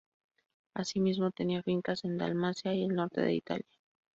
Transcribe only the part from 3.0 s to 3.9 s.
de Italia.